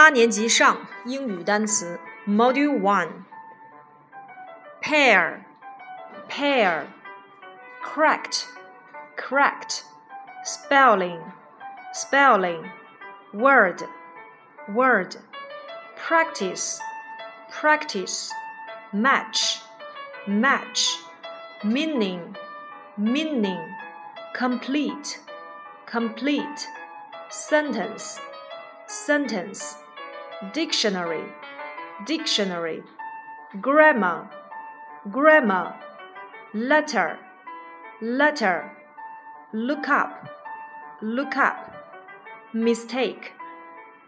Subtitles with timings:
[0.00, 3.24] 八年级上英语单词 Module One
[4.82, 5.40] pair
[6.28, 6.86] pair
[7.82, 8.46] correct
[9.16, 9.84] correct
[10.44, 11.20] spelling
[11.92, 12.70] spelling
[13.32, 13.82] word
[14.68, 15.16] word
[15.96, 16.78] practice
[17.50, 18.30] practice
[18.92, 19.60] match
[20.26, 20.98] match
[21.64, 22.36] meaning
[22.96, 23.74] meaning
[24.34, 25.18] complete
[25.86, 26.68] complete
[27.30, 28.20] sentence
[28.86, 29.76] sentence
[30.53, 31.23] dictionary.
[32.05, 32.83] Dictionary.
[33.59, 34.29] Grammar.
[35.11, 35.75] Grammar.
[36.53, 37.19] Letter.
[38.01, 38.71] Letter.
[39.53, 40.29] Look up.
[41.01, 41.73] Look up.
[42.53, 43.33] Mistake.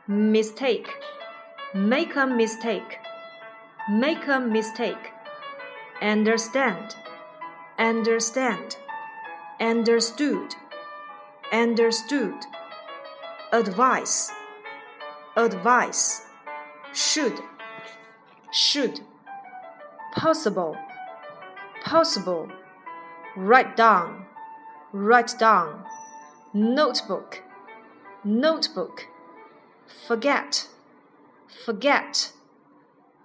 [0.08, 0.90] Mistake.
[1.76, 2.98] Make a mistake.
[3.90, 5.12] Make a mistake.
[6.02, 6.96] Understand.
[7.78, 8.78] Understand.
[9.60, 10.56] Understood.
[11.52, 12.46] Understood.
[13.52, 14.32] Advice
[15.36, 16.22] advice
[16.94, 17.40] should
[18.52, 19.02] should
[20.14, 20.78] possible
[21.84, 22.50] possible.
[23.36, 24.26] Write down
[24.92, 25.84] write down.
[26.54, 27.42] Notebook
[28.24, 29.08] notebook.
[30.08, 30.68] Forget
[31.66, 32.32] forget.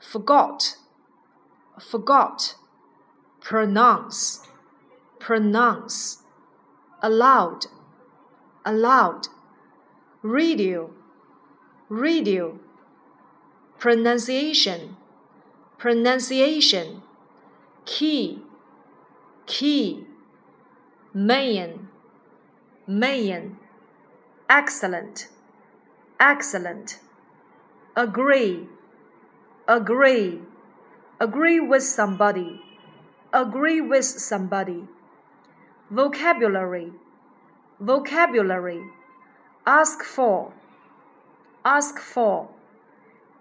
[0.00, 0.77] Forgot
[1.78, 2.55] forgot.
[3.41, 4.47] Pronounce
[5.19, 6.22] pronounce.
[7.03, 7.67] Aloud
[8.65, 9.28] aloud
[10.22, 10.91] radio
[11.89, 12.58] radio.
[13.78, 14.97] Pronunciation.
[15.78, 17.03] Pronunciation.
[17.84, 18.42] Key.
[19.47, 20.06] Key.
[21.14, 21.89] Million
[22.89, 23.59] million
[24.48, 25.28] excellent.
[26.19, 26.98] Excellent.
[27.94, 28.66] Agree.
[29.69, 30.41] Agree.
[31.20, 32.62] Agree with somebody.
[33.33, 34.84] Agree with somebody.
[35.91, 36.92] Vocabulary.
[37.78, 38.83] Vocabulary.
[39.66, 40.55] Ask for
[41.69, 42.49] ask for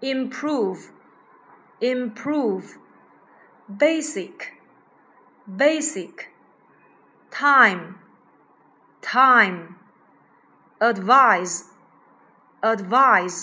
[0.02, 0.90] improve
[1.80, 2.76] improve
[3.84, 4.52] basic
[5.62, 6.28] basic
[7.30, 7.82] time
[9.00, 9.76] time
[10.80, 11.54] advise
[12.72, 13.38] advise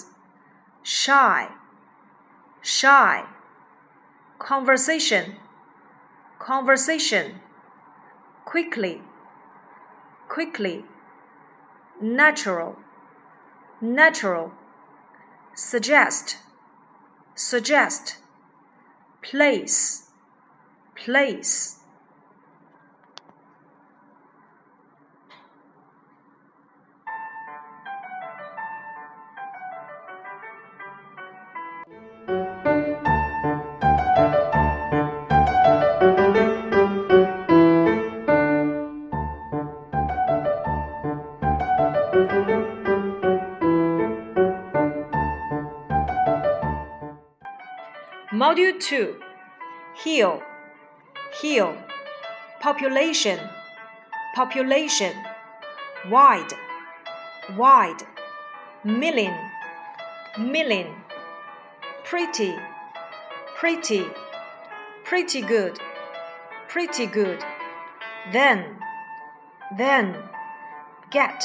[0.83, 1.47] shy
[2.61, 3.23] shy
[4.49, 5.35] conversation
[6.49, 7.39] conversation
[8.53, 9.01] quickly
[10.35, 10.77] quickly
[12.01, 12.77] natural
[13.81, 14.51] natural
[15.55, 16.37] suggest
[17.33, 18.17] suggest
[19.21, 20.03] place
[20.95, 21.77] place
[48.45, 49.15] Module 2
[50.03, 50.43] Heal
[51.41, 51.75] Heal?
[52.61, 53.39] Population
[54.35, 55.13] Population
[56.11, 56.53] Wide
[57.57, 58.03] Wide
[58.83, 59.33] Million
[60.37, 60.93] Million.
[62.03, 62.53] Pretty
[63.57, 64.05] Pretty
[65.03, 65.79] Pretty good
[66.67, 67.43] Pretty good.
[68.31, 68.77] Then
[69.75, 70.17] Then
[71.09, 71.43] Get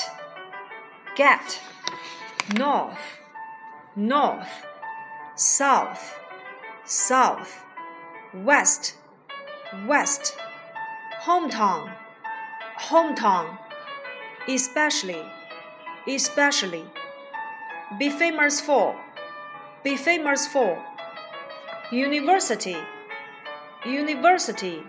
[1.16, 1.60] Get.
[2.58, 3.20] North
[3.96, 4.66] North
[5.34, 6.19] South
[6.90, 7.64] south,
[8.34, 8.96] west,
[9.86, 10.36] west,
[11.22, 11.94] hometown,
[12.76, 13.56] hometown,
[14.48, 15.22] especially,
[16.08, 16.84] especially,
[17.96, 18.96] be famous for,
[19.84, 20.84] be famous for,
[21.92, 22.76] university,
[23.86, 24.82] university,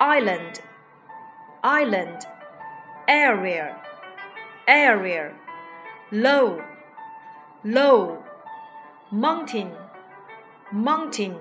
[0.00, 0.60] island,
[1.62, 2.26] island,
[3.06, 3.80] area,
[4.66, 5.32] area,
[6.10, 6.64] low,
[7.62, 8.24] low,
[9.12, 9.70] mountain
[10.76, 11.38] mountain,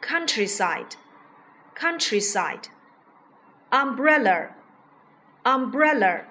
[0.00, 0.96] countryside,
[1.74, 2.68] countryside,
[3.70, 4.54] umbrella,
[5.44, 6.24] umbrella.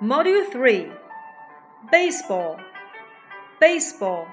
[0.00, 0.92] Module 3
[1.90, 2.60] Baseball
[3.58, 4.28] Baseball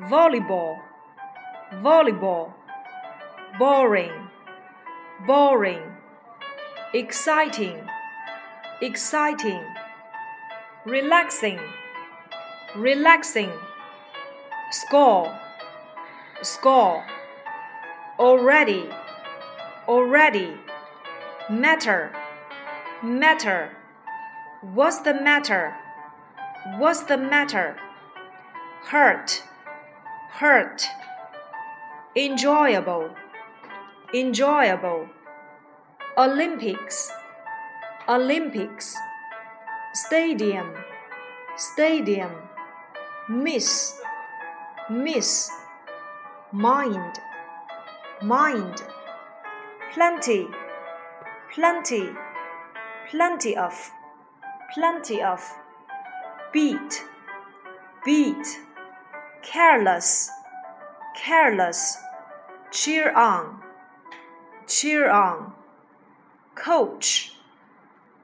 [0.00, 0.80] volleyball,
[1.74, 2.52] volleyball,
[3.58, 4.10] boring,
[5.24, 5.82] boring,
[6.92, 7.78] exciting,
[8.82, 9.62] exciting,
[10.84, 11.60] relaxing,
[12.74, 13.52] relaxing,
[14.72, 15.32] score,
[16.42, 17.06] score,
[18.18, 18.88] already,
[19.86, 20.54] already,
[21.48, 22.12] matter,
[23.00, 23.70] matter,
[24.60, 25.76] what's the matter?
[26.78, 27.76] What's the matter?
[28.86, 29.44] Hurt,
[30.38, 30.84] hurt.
[32.16, 33.10] Enjoyable,
[34.12, 35.08] enjoyable.
[36.16, 37.10] Olympics,
[38.08, 38.96] Olympics.
[39.92, 40.74] Stadium,
[41.56, 42.32] stadium.
[43.28, 43.96] Miss,
[44.90, 45.50] miss.
[46.50, 47.20] Mind,
[48.20, 48.82] mind.
[49.92, 50.48] Plenty,
[51.54, 52.08] plenty,
[53.08, 53.92] plenty of,
[54.74, 55.40] plenty of
[56.52, 57.04] beat,
[58.04, 58.58] beat,
[59.44, 60.30] careless,
[61.14, 61.98] careless,
[62.72, 63.60] cheer on,
[64.66, 65.52] cheer on,
[66.56, 67.36] coach,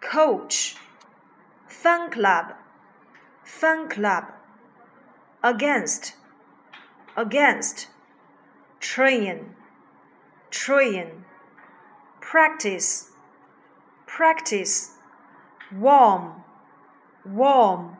[0.01, 0.77] coach,
[1.69, 2.55] fan club,
[3.45, 4.25] fan club,
[5.45, 6.15] against,
[7.17, 7.89] against,
[8.81, 9.55] train,
[10.51, 11.25] train,
[12.21, 13.11] practice,
[14.07, 14.93] practice,
[15.71, 16.43] warm,
[17.25, 17.97] warm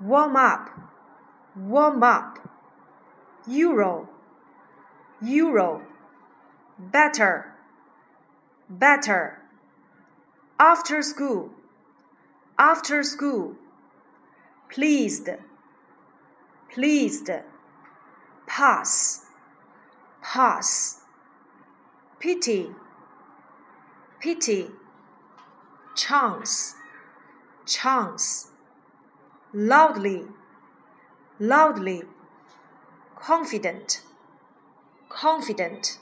[0.00, 0.70] warm up,
[1.56, 2.38] warm up,
[3.48, 4.08] euro,
[5.22, 5.82] euro,
[6.78, 7.54] better,
[8.68, 9.38] better,
[10.60, 11.50] after school,
[12.58, 13.54] after school,
[14.68, 15.28] pleased,
[16.72, 17.30] pleased,
[18.46, 19.24] pass,
[20.22, 21.00] pass,
[22.20, 22.68] pity,
[24.20, 24.66] pity,
[25.94, 26.74] chance,
[27.64, 28.50] chance.
[29.54, 30.24] Loudly,
[31.38, 32.02] loudly,
[33.16, 34.02] confident,
[35.08, 35.98] confident.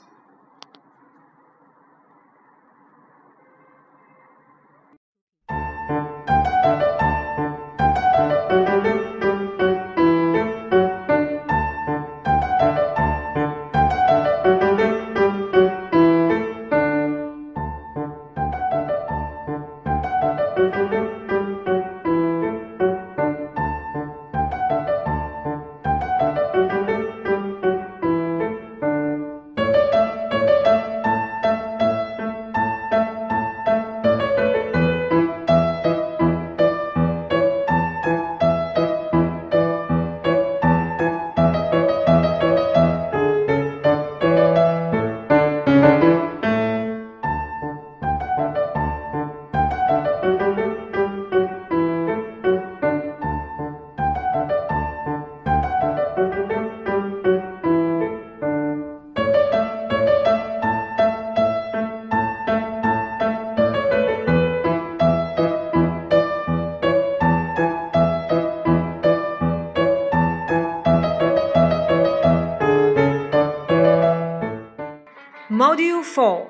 [76.15, 76.47] 4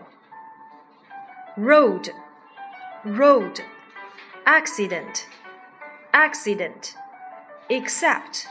[1.57, 2.11] Road,
[3.03, 3.61] road,
[4.45, 5.27] accident,
[6.13, 6.93] accident,
[7.67, 8.45] except,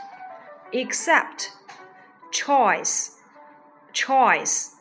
[0.73, 1.53] except,
[2.33, 3.13] choice,
[3.93, 4.73] choice,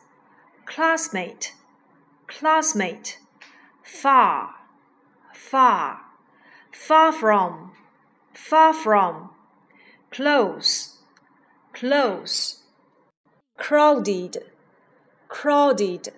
[0.64, 1.54] classmate,
[2.26, 3.18] classmate,
[3.84, 4.54] far,
[5.32, 6.00] far,
[6.72, 7.70] far from,
[8.32, 9.30] far from,
[10.10, 10.98] close,
[11.72, 12.64] close,
[13.56, 14.38] crowded.
[15.26, 16.10] Crowded,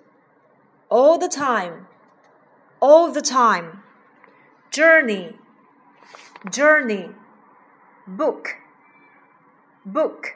[0.89, 1.87] all the time,
[2.79, 3.83] all the time,
[4.71, 5.35] journey,
[6.49, 7.09] journey,
[8.07, 8.55] book,
[9.85, 10.35] book,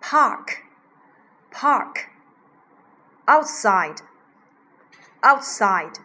[0.00, 0.64] park,
[1.50, 2.10] park,
[3.26, 4.02] outside,
[5.22, 5.98] outside,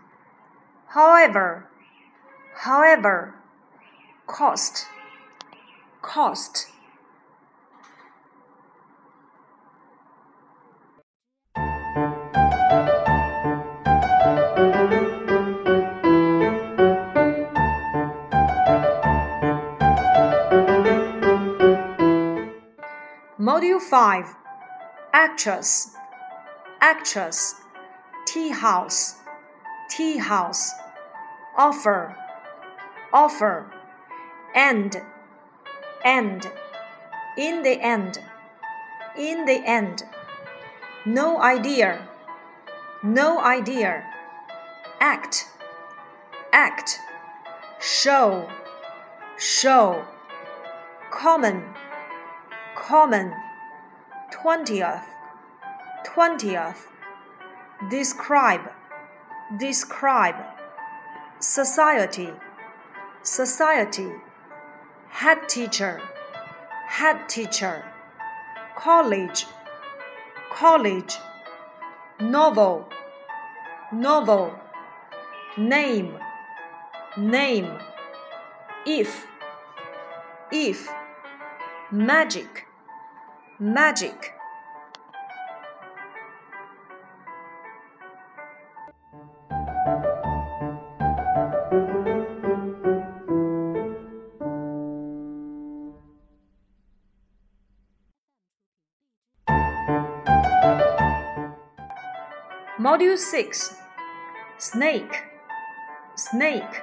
[0.88, 1.68] however,
[2.56, 3.36] however,
[4.26, 4.88] cost,
[6.02, 6.68] cost.
[23.94, 24.36] 5
[25.14, 25.96] Actress.
[26.82, 27.62] Actress.
[28.26, 29.18] Tea house.
[29.88, 30.72] Tea house.
[31.56, 32.18] Offer.
[33.14, 33.72] Offer.
[34.56, 35.00] End.
[36.04, 36.50] End.
[37.38, 38.18] In the end.
[39.16, 40.02] In the end.
[41.06, 42.10] No idea.
[43.04, 44.04] No idea.
[45.02, 45.48] Act.
[46.52, 46.98] Act.
[47.80, 48.50] Show.
[49.38, 50.04] Show.
[51.12, 51.64] Common.
[52.76, 53.34] Common,
[54.34, 55.06] twentieth,
[56.04, 56.88] twentieth,
[57.92, 58.68] describe,
[59.60, 60.36] describe,
[61.40, 62.32] society,
[63.22, 64.12] society,
[65.10, 66.02] head teacher,
[66.88, 67.86] head teacher,
[68.76, 69.46] college,
[70.52, 71.14] college,
[72.20, 72.90] novel,
[73.92, 74.52] novel,
[75.58, 76.18] name,
[77.18, 77.72] name,
[78.88, 79.28] if,
[80.52, 80.92] if,
[81.92, 82.66] magic,
[83.64, 84.34] magic.
[102.80, 103.76] Module 6
[104.58, 105.24] Snake,
[106.16, 106.82] snake,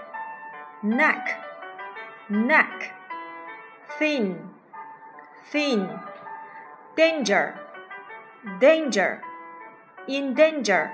[0.83, 1.45] neck,
[2.31, 2.95] neck,
[3.99, 4.49] thin,
[5.51, 6.01] thin,
[6.97, 7.59] danger,
[8.61, 9.23] danger,
[10.09, 10.93] in danger,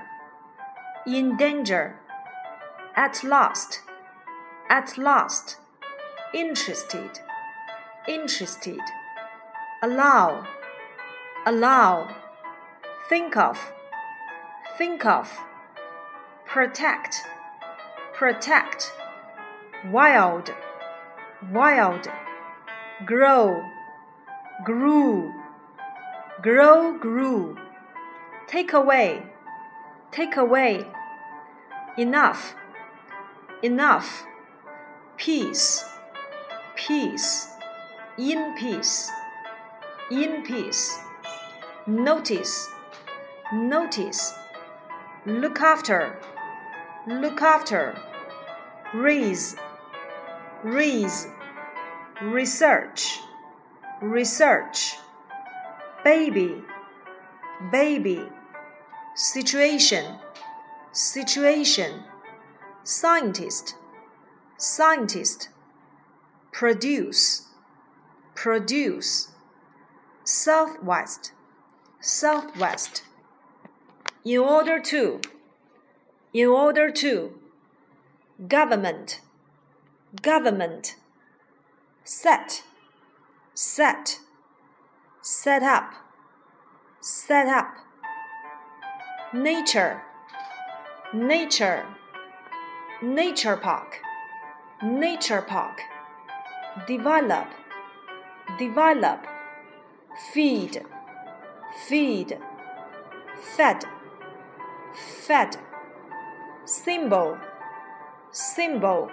[1.05, 1.95] in danger,
[2.95, 3.81] at last,
[4.69, 5.57] at last,
[6.33, 7.19] interested,
[8.07, 8.81] interested,
[9.81, 10.45] allow,
[11.45, 12.15] allow,
[13.09, 13.73] think of.
[14.77, 15.39] Think of,
[16.45, 17.23] protect,
[18.13, 18.91] protect,
[19.85, 20.53] wild,
[21.51, 22.07] wild,
[23.07, 23.63] grow,
[24.63, 25.33] grew,
[26.41, 27.57] grow, grew,
[28.47, 29.23] take away,
[30.11, 30.85] take away,
[31.97, 32.55] enough,
[33.63, 34.25] enough,
[35.17, 35.83] peace,
[36.75, 37.49] peace,
[38.19, 39.09] in peace,
[40.11, 40.99] in peace,
[41.87, 42.69] notice,
[43.51, 44.33] notice.
[45.25, 46.19] Look after,
[47.07, 47.99] look after,
[48.93, 49.55] raise,
[50.63, 51.27] raise,
[52.21, 53.19] research,
[54.01, 54.97] research,
[56.07, 56.55] baby,
[57.69, 58.21] baby,
[59.13, 60.05] situation,
[60.93, 62.01] situation,
[62.85, 63.75] scientist,
[64.57, 65.49] scientist,
[66.53, 67.47] produce,
[68.35, 69.31] produce,
[70.23, 71.33] southwest,
[71.99, 73.03] southwest.
[74.23, 75.19] In order to,
[76.33, 77.37] in order to,
[78.47, 79.19] government,
[80.21, 80.95] government,
[82.05, 82.63] set,
[83.53, 84.19] set,
[85.29, 85.91] set up,
[87.01, 87.75] set up,
[89.33, 90.01] nature,
[91.13, 91.85] nature,
[93.01, 93.97] nature park,
[94.81, 95.81] nature park,
[96.87, 97.47] develop,
[98.57, 99.27] develop,
[100.31, 100.81] feed,
[101.89, 102.39] feed,
[103.57, 103.83] fed.
[105.27, 105.57] Fed,
[106.63, 107.37] symbol,
[108.31, 109.11] symbol.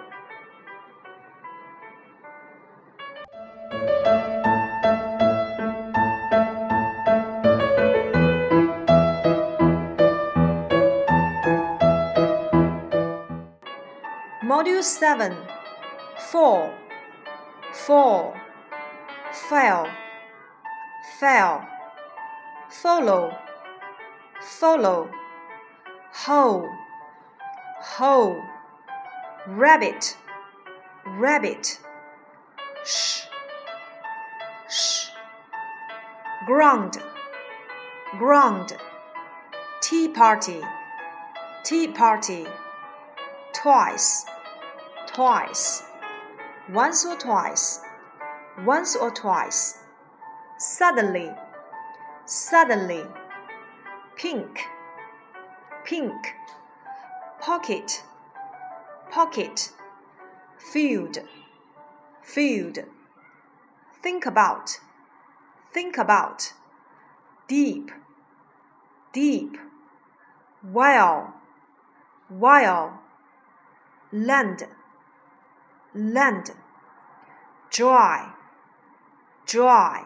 [14.65, 15.37] Module 7
[16.31, 16.73] Fall,
[17.75, 18.35] fall,
[19.31, 19.87] fell,
[21.21, 21.69] fell,
[22.71, 23.37] follow,
[24.41, 25.11] follow.
[26.15, 26.67] Hoe,
[27.99, 28.43] hoe,
[29.49, 30.17] rabbit,
[31.05, 31.79] rabbit,
[32.87, 33.25] sh,
[34.71, 35.09] sh,
[36.47, 36.97] ground,
[38.19, 38.79] ground,
[39.83, 40.63] tea party,
[41.65, 42.47] tea party,
[43.53, 44.25] twice,
[45.15, 45.83] twice,
[46.71, 47.81] once or twice,
[48.65, 49.79] once or twice,
[50.59, 51.31] suddenly,
[52.27, 53.05] suddenly,
[54.17, 54.61] pink.
[55.85, 56.35] Pink,
[57.43, 58.03] pocket,
[59.11, 59.71] pocket,
[60.57, 61.19] field,
[62.23, 62.79] field,
[64.03, 64.79] think about,
[65.75, 66.55] think about,
[67.49, 67.91] deep,
[69.13, 69.59] deep,
[70.63, 71.35] while,
[72.31, 72.99] while,
[74.11, 74.67] land,
[75.95, 76.51] land,
[77.71, 78.33] dry,
[79.47, 80.05] dry.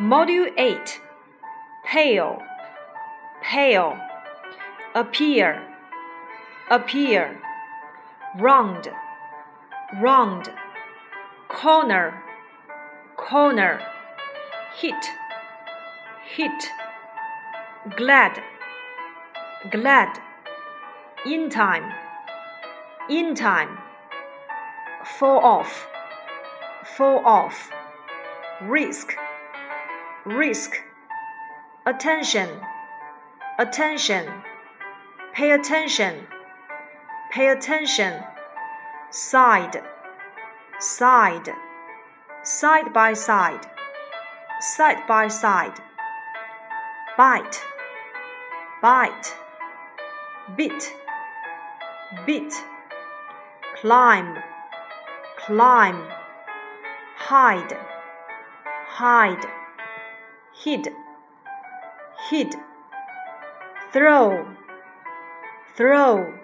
[0.00, 1.00] Module 8
[1.84, 2.42] Pale,
[3.42, 3.98] pale,
[4.94, 5.62] appear,
[6.70, 7.38] appear,
[8.38, 8.88] round,
[9.96, 10.50] round,
[11.48, 12.22] corner,
[13.16, 13.80] corner,
[14.76, 15.06] hit,
[16.24, 16.70] hit,
[17.96, 18.42] glad,
[19.70, 20.20] glad,
[21.26, 21.92] in time,
[23.08, 23.78] in time,
[25.04, 25.88] fall off,
[26.96, 27.70] fall off,
[28.62, 29.14] risk.
[30.26, 30.72] Risk,
[31.86, 32.50] attention,
[33.58, 34.26] attention,
[35.32, 36.26] pay attention,
[37.32, 38.22] pay attention,
[39.10, 39.82] side,
[40.78, 41.54] side,
[42.42, 43.66] side by side,
[44.60, 45.80] side by side,
[47.16, 47.62] bite,
[48.82, 49.34] bite,
[50.56, 50.92] bit,
[52.26, 52.52] bit,
[53.80, 54.36] climb,
[55.38, 56.02] climb,
[57.16, 57.76] hide,
[58.88, 59.46] hide,
[60.52, 60.88] hid,
[62.28, 62.54] hid,
[63.90, 64.46] throw,
[65.76, 66.34] throw,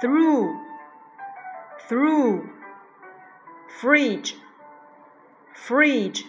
[0.00, 0.65] through,
[1.88, 2.50] through,
[3.80, 4.34] fridge,
[5.54, 6.24] fridge,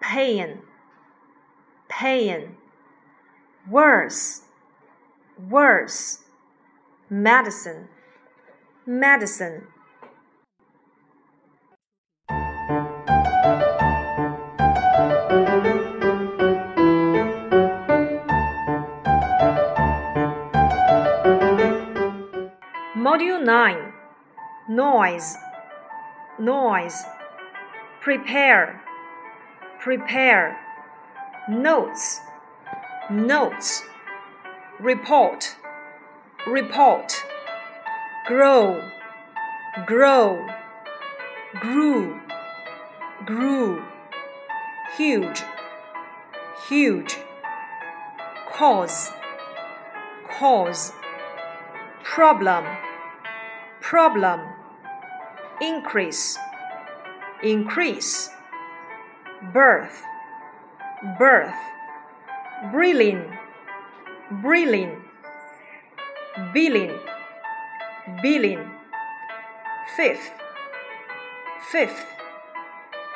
[0.00, 0.60] pain,
[1.88, 2.56] pain,
[3.68, 4.42] worse,
[5.50, 6.18] worse,
[7.10, 7.88] medicine,
[8.86, 9.66] medicine.
[22.94, 23.87] Module 9
[24.70, 25.38] Noise.
[26.38, 27.04] Noise.
[28.02, 28.82] Prepare.
[29.80, 30.58] Prepare.
[31.48, 32.20] Notes.
[33.10, 33.82] Notes.
[34.78, 35.56] Report.
[36.46, 37.24] Report.
[38.26, 38.86] Grow.
[39.86, 40.46] Grow.
[41.60, 42.20] Grew.
[43.24, 43.82] Grew.
[44.98, 45.44] Huge.
[46.68, 47.16] Huge.
[48.52, 49.10] Cause.
[50.28, 50.92] Cause.
[52.04, 52.66] Problem
[53.88, 54.40] problem.
[55.62, 56.38] Increase.
[57.42, 58.28] Increase.
[59.52, 60.02] Birth.
[61.18, 61.60] Birth.
[62.70, 63.28] Brilliant.
[64.42, 64.98] Brilliant.
[66.52, 66.98] Billion.
[68.22, 68.70] Billion.
[69.96, 70.32] Fifth.
[71.70, 72.04] Fifth.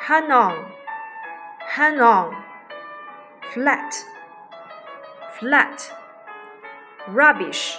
[0.01, 0.73] Hang on
[1.75, 2.43] hang on
[3.51, 4.05] flat.
[5.39, 5.91] Flat.
[7.07, 7.77] Rubbish.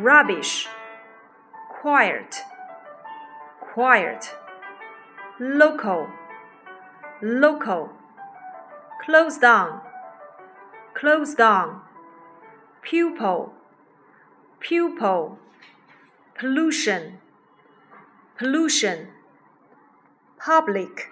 [0.00, 0.66] Rubbish
[1.80, 2.42] quiet,
[3.72, 4.36] quiet,
[5.38, 6.10] local,
[7.22, 7.88] local,
[9.02, 9.80] close down,
[10.92, 11.80] close down,
[12.82, 13.54] pupil,
[14.60, 15.38] pupil,
[16.38, 17.18] pollution,
[18.36, 19.08] pollution,
[20.38, 21.08] public,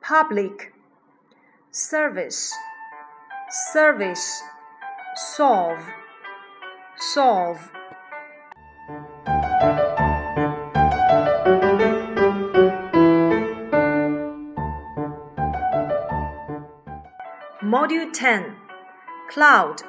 [0.00, 0.74] public,
[1.70, 2.52] service,
[3.72, 4.42] service,
[5.14, 5.86] solve,
[6.96, 7.70] solve.
[17.72, 18.54] Module 10
[19.30, 19.82] Cloud,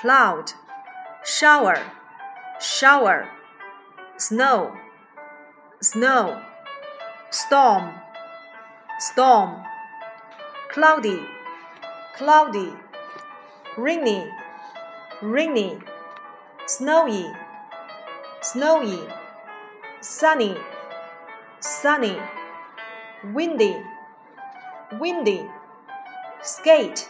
[0.00, 0.52] Cloud,
[1.22, 1.76] Shower,
[2.58, 3.28] Shower,
[4.16, 4.72] Snow,
[5.82, 6.40] Snow,
[7.30, 7.92] Storm,
[8.98, 9.62] Storm,
[10.72, 11.20] Cloudy,
[12.16, 12.72] Cloudy,
[13.76, 14.24] Rainy,
[15.20, 15.76] Rainy,
[16.64, 17.26] Snowy,
[18.40, 19.00] Snowy,
[20.00, 20.56] Sunny,
[21.60, 22.16] Sunny,
[23.34, 23.76] Windy,
[24.98, 25.46] Windy
[26.44, 27.08] skate,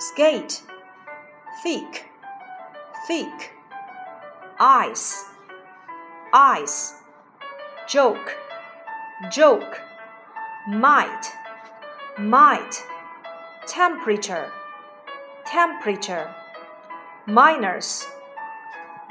[0.00, 0.62] skate,
[1.62, 2.06] thick,
[3.06, 3.52] thick,
[4.58, 5.24] ice,
[6.32, 6.94] ice,
[7.88, 8.36] joke,
[9.30, 9.80] joke,
[10.68, 11.30] might,
[12.18, 12.84] might,
[13.68, 14.50] temperature,
[15.46, 16.34] temperature,
[17.28, 18.04] minus,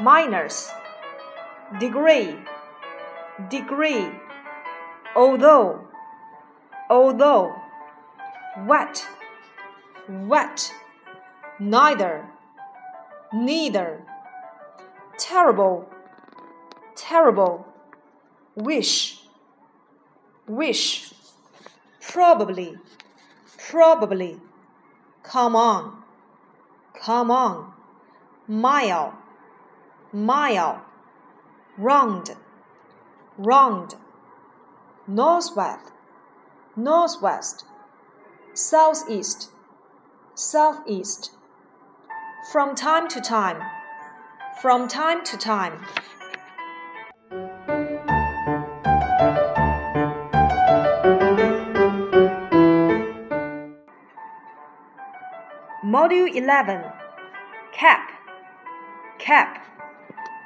[0.01, 0.69] minus,
[1.79, 2.35] degree,
[3.49, 4.09] degree,
[5.15, 5.87] although,
[6.89, 7.62] although
[8.57, 9.07] wet,
[10.07, 10.71] wet,
[11.59, 12.25] neither,
[13.33, 14.01] neither,
[15.17, 15.89] terrible,
[16.95, 17.65] terrible,
[18.55, 19.21] wish,
[20.47, 21.13] wish,
[22.01, 22.77] probably,
[23.57, 24.39] probably,
[25.23, 26.03] come on,
[26.93, 27.73] come on,
[28.47, 29.17] mile,
[30.11, 30.85] mile,
[31.77, 32.35] round,
[33.37, 33.95] round,
[35.07, 35.91] northwest,
[36.75, 37.65] northwest
[38.53, 39.49] southeast,
[40.35, 41.31] southeast.
[42.51, 43.61] From time to time,
[44.61, 45.79] from time to time.
[55.83, 56.83] Module 11
[57.71, 58.11] Cap,
[59.19, 59.65] Cap,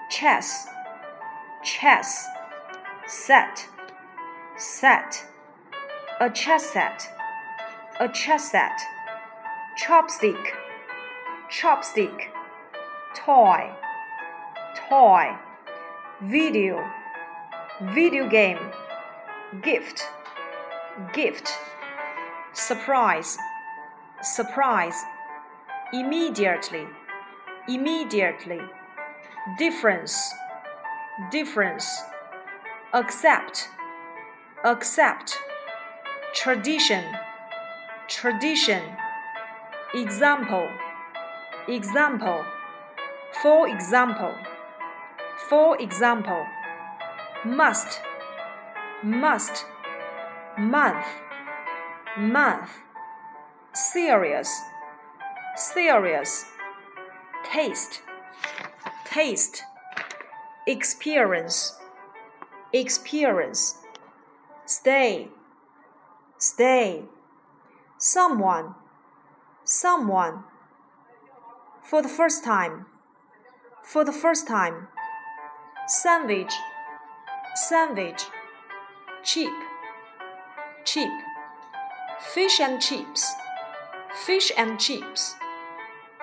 [0.10, 0.68] Chess,
[1.64, 2.28] Chess,
[3.08, 3.68] Set,
[4.58, 5.26] Set,
[6.20, 7.17] a chess set
[8.00, 8.80] a chess set,
[9.76, 10.52] chopstick,
[11.50, 12.28] chopstick,
[13.16, 13.72] toy,
[14.88, 15.36] toy,
[16.22, 16.88] video,
[17.96, 18.60] video game,
[19.64, 20.08] gift,
[21.12, 21.58] gift,
[22.54, 23.36] surprise,
[24.22, 25.04] surprise,
[25.92, 26.86] immediately,
[27.68, 28.62] immediately,
[29.58, 30.32] difference,
[31.32, 32.04] difference,
[32.94, 33.70] accept,
[34.64, 35.40] accept,
[36.36, 37.04] tradition
[38.08, 38.82] tradition,
[39.94, 40.70] example,
[41.68, 42.46] example,
[43.42, 44.34] for example,
[45.50, 46.46] for example,
[47.46, 48.02] must,
[49.04, 49.66] must,
[50.58, 51.06] month,
[52.18, 52.70] month,
[53.74, 54.62] serious,
[55.56, 56.46] serious,
[57.46, 58.02] taste,
[59.06, 59.64] taste,
[60.66, 61.78] experience,
[62.74, 63.78] experience,
[64.66, 65.28] stay,
[66.38, 67.04] stay,
[67.98, 68.76] someone,
[69.64, 70.44] someone,
[71.82, 72.86] for the first time,
[73.84, 74.88] for the first time,
[75.88, 76.54] sandwich,
[77.56, 78.24] sandwich.
[79.24, 79.52] Cheap,
[80.86, 81.12] cheap,
[82.34, 83.34] fish and chips,
[84.26, 85.36] fish and chips,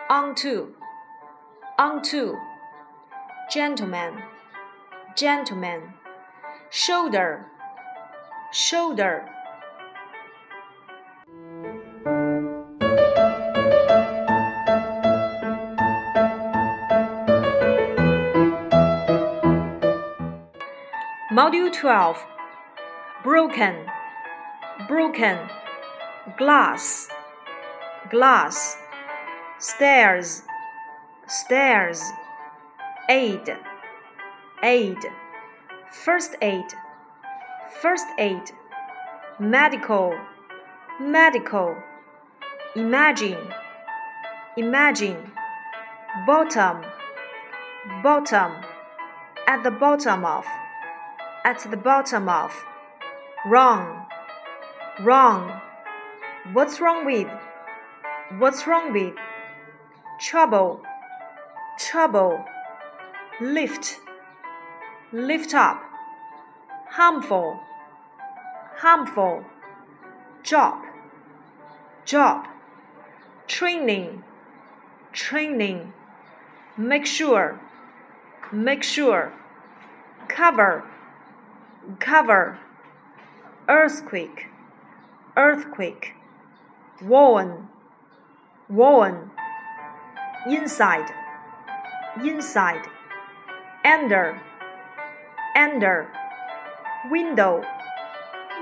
[0.08, 0.68] onto,
[1.78, 2.36] onto,
[3.50, 4.22] gentleman,
[5.16, 5.92] gentleman,
[6.70, 7.46] shoulder,
[8.52, 9.28] shoulder.
[21.34, 22.24] Module 12
[23.24, 23.74] broken,
[24.86, 25.36] broken,
[26.38, 27.08] glass,
[28.08, 28.76] glass,
[29.58, 30.42] stairs,
[31.26, 32.00] stairs,
[33.10, 33.56] aid,
[34.62, 34.98] aid,
[35.90, 36.66] first aid,
[37.82, 38.52] first aid,
[39.40, 40.16] medical,
[41.00, 41.74] medical,
[42.76, 43.52] imagine,
[44.56, 45.32] imagine,
[46.28, 46.84] bottom,
[48.04, 48.52] bottom,
[49.48, 50.46] at the bottom of,
[51.44, 52.64] at the bottom of
[53.46, 54.06] wrong,
[55.00, 55.60] wrong.
[56.54, 57.28] What's wrong with?
[58.38, 59.14] What's wrong with?
[60.18, 60.80] Trouble,
[61.78, 62.42] trouble.
[63.40, 64.00] Lift,
[65.12, 65.82] lift up.
[66.88, 67.58] Harmful,
[68.76, 69.44] harmful.
[70.42, 70.82] Job,
[72.04, 72.46] job.
[73.46, 74.22] Training,
[75.12, 75.92] training.
[76.76, 77.60] Make sure,
[78.50, 79.32] make sure.
[80.28, 80.84] Cover,
[82.00, 82.58] cover
[83.68, 84.48] earthquake,
[85.36, 86.14] earthquake,
[87.02, 87.68] warn,
[88.68, 89.30] warn,
[90.46, 91.10] inside,
[92.22, 92.86] inside,
[93.84, 94.40] under,
[95.56, 96.10] under,
[97.10, 97.64] window,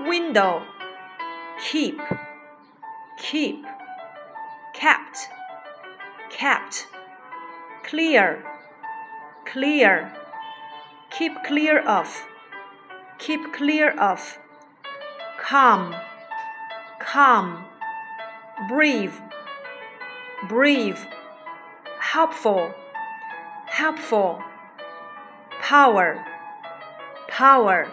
[0.06, 0.62] window,
[1.60, 2.00] keep,
[3.18, 3.64] keep,
[4.74, 5.28] kept,
[6.30, 6.86] kept,
[7.84, 8.44] clear,
[9.44, 10.12] clear,
[11.10, 12.24] keep clear of,
[13.22, 14.38] keep clear of.
[15.40, 15.94] Calm,
[16.98, 17.64] calm,
[18.68, 19.20] brave,
[20.48, 21.06] brave,
[22.00, 22.74] helpful,
[23.66, 24.42] helpful,
[25.60, 26.24] power,
[27.28, 27.88] power.